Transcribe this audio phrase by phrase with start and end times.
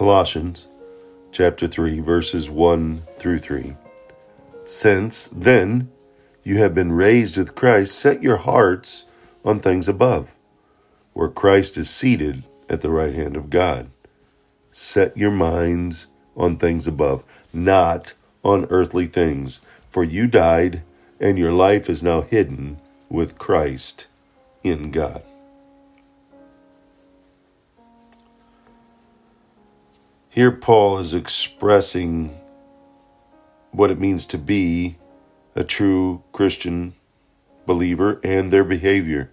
[0.00, 0.66] Colossians
[1.30, 3.76] chapter 3, verses 1 through 3.
[4.64, 5.90] Since then
[6.42, 9.10] you have been raised with Christ, set your hearts
[9.44, 10.34] on things above,
[11.12, 13.90] where Christ is seated at the right hand of God.
[14.72, 17.22] Set your minds on things above,
[17.52, 19.60] not on earthly things,
[19.90, 20.80] for you died,
[21.20, 22.80] and your life is now hidden
[23.10, 24.08] with Christ
[24.64, 25.22] in God.
[30.32, 32.30] Here, Paul is expressing
[33.72, 34.96] what it means to be
[35.56, 36.92] a true Christian
[37.66, 39.32] believer and their behavior.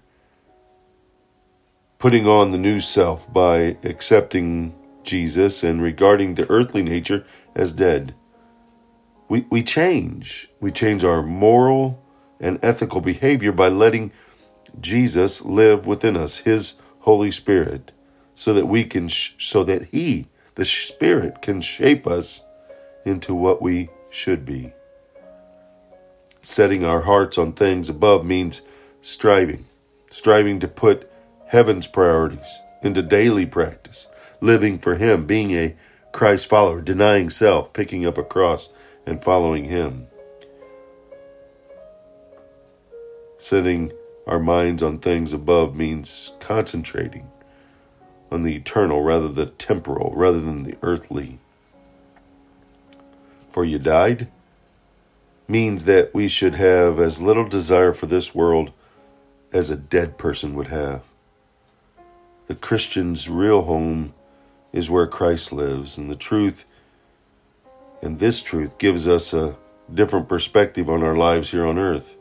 [1.99, 8.15] Putting on the new self by accepting Jesus and regarding the earthly nature as dead.
[9.29, 10.49] We, we change.
[10.59, 12.03] We change our moral
[12.39, 14.11] and ethical behavior by letting
[14.81, 17.91] Jesus live within us, His Holy Spirit,
[18.33, 20.27] so that we can, sh- so that He
[20.57, 22.43] the Spirit can shape us
[23.05, 24.73] into what we should be.
[26.41, 28.63] Setting our hearts on things above means
[29.01, 29.65] striving,
[30.09, 31.11] striving to put
[31.45, 34.07] heaven's priorities into daily practice,
[34.41, 35.75] living for Him, being a
[36.11, 38.73] Christ follower, denying self, picking up a cross,
[39.05, 40.07] and following Him.
[43.37, 43.91] Setting
[44.25, 47.29] our minds on things above means concentrating
[48.31, 51.39] on the eternal rather than the temporal rather than the earthly.
[53.49, 54.27] For you died
[55.47, 58.71] means that we should have as little desire for this world
[59.53, 61.03] as a dead person would have.
[62.47, 64.13] The Christian's real home
[64.73, 66.65] is where Christ lives, and the truth,
[68.01, 69.57] and this truth gives us a
[69.93, 72.17] different perspective on our lives here on earth.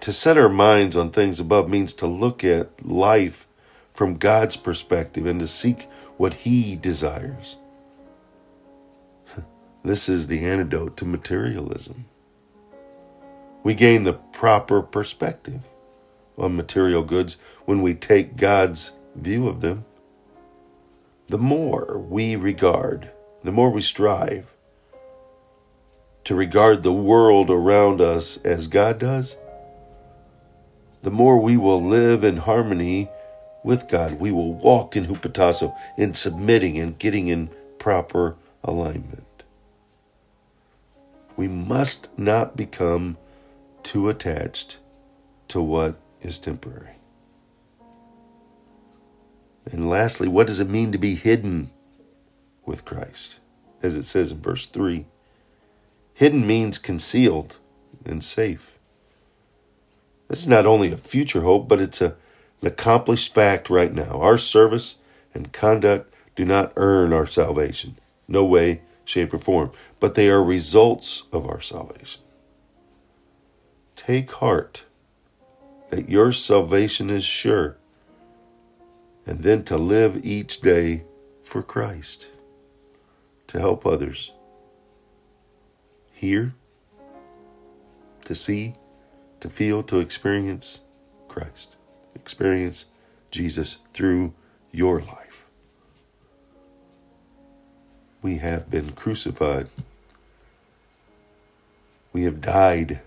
[0.00, 3.48] To set our minds on things above means to look at life
[3.92, 7.56] from God's perspective and to seek what He desires.
[9.84, 12.04] This is the antidote to materialism.
[13.62, 15.60] We gain the proper perspective
[16.36, 19.84] on material goods when we take God's view of them.
[21.28, 23.10] The more we regard,
[23.42, 24.54] the more we strive
[26.24, 29.36] to regard the world around us as God does,
[31.02, 33.08] the more we will live in harmony
[33.64, 34.20] with God.
[34.20, 39.26] We will walk in hupotasso, in submitting and getting in proper alignment.
[41.36, 43.16] We must not become
[43.82, 44.78] too attached
[45.48, 46.96] to what is temporary.
[49.70, 51.70] And lastly, what does it mean to be hidden
[52.66, 53.40] with Christ?
[53.82, 55.06] As it says in verse 3
[56.14, 57.58] hidden means concealed
[58.04, 58.78] and safe.
[60.28, 62.16] This is not only a future hope, but it's a
[62.62, 64.20] an accomplished fact right now.
[64.20, 65.00] Our service
[65.34, 67.96] and conduct do not earn our salvation.
[68.28, 69.72] No way, shape, or form.
[69.98, 72.22] But they are results of our salvation.
[73.96, 74.84] Take heart
[75.90, 77.76] that your salvation is sure,
[79.26, 81.04] and then to live each day
[81.42, 82.30] for Christ,
[83.48, 84.32] to help others
[86.12, 86.54] hear,
[88.24, 88.74] to see,
[89.40, 90.80] to feel, to experience
[91.28, 91.76] Christ
[92.22, 92.86] experience
[93.30, 94.32] Jesus through
[94.70, 95.46] your life.
[98.22, 99.66] We have been crucified.
[102.12, 103.00] We have died,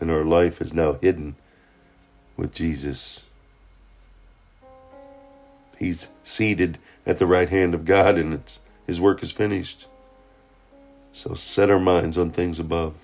[0.00, 1.36] and our life is now hidden
[2.36, 3.28] with Jesus.
[5.78, 9.88] He's seated at the right hand of God, and it's, his work is finished.
[11.12, 12.94] So set our minds on things above,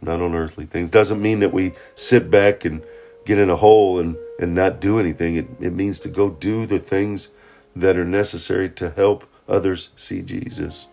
[0.00, 0.90] not on earthly things.
[0.90, 2.82] Doesn't mean that we sit back and
[3.26, 5.36] get in a hole and, and not do anything.
[5.36, 7.34] It, it means to go do the things
[7.74, 10.88] that are necessary to help others see Jesus.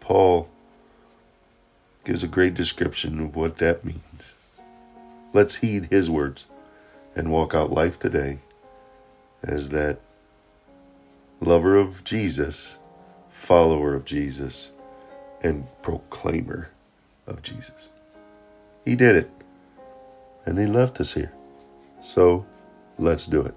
[0.00, 0.50] Paul
[2.04, 4.34] gives a great description of what that means.
[5.32, 6.46] Let's heed his words
[7.14, 8.38] and walk out life today
[9.44, 10.00] as that
[11.40, 12.78] lover of Jesus,
[13.28, 14.72] follower of Jesus,
[15.42, 16.70] and proclaimer
[17.28, 17.90] of Jesus.
[18.90, 19.30] He did it.
[20.46, 21.32] And He left us here.
[22.00, 22.44] So
[22.98, 23.54] let's do it.